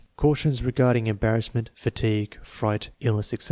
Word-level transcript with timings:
Cautions 0.17 0.63
regarding 0.63 1.05
embarrassment, 1.05 1.69
fatigue, 1.75 2.39
fright, 2.43 2.89
ill 3.01 3.17
ness, 3.17 3.33
etc. 3.33 3.39